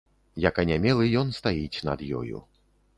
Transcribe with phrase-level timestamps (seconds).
[0.45, 2.47] Як анямелы, ён стаіць над ёю.